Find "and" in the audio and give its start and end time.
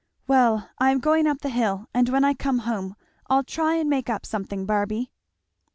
1.93-2.09, 3.75-3.87